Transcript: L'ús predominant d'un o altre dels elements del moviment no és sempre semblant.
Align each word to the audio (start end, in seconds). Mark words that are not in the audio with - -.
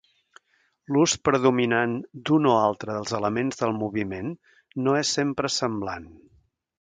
L'ús 0.95 1.13
predominant 1.27 1.93
d'un 2.29 2.47
o 2.53 2.55
altre 2.61 2.95
dels 2.97 3.13
elements 3.19 3.61
del 3.61 3.75
moviment 3.81 4.35
no 4.87 4.97
és 5.03 5.13
sempre 5.19 5.53
semblant. 5.57 6.09